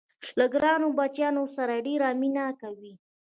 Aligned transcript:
له 0.37 0.45
ګرانو 0.53 0.87
بچیانو 0.97 1.43
سره 1.55 1.83
ډېره 1.87 2.07
مینه 2.19 2.45
کوي. 2.61 2.93